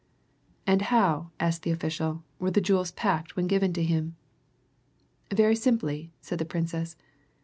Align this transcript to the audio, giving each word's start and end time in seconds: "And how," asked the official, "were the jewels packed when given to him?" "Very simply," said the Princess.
"And 0.65 0.81
how," 0.81 1.29
asked 1.39 1.61
the 1.61 1.69
official, 1.69 2.23
"were 2.39 2.49
the 2.49 2.59
jewels 2.59 2.89
packed 2.89 3.35
when 3.35 3.45
given 3.45 3.71
to 3.73 3.83
him?" 3.83 4.15
"Very 5.31 5.55
simply," 5.55 6.11
said 6.21 6.39
the 6.39 6.43
Princess. 6.45 6.95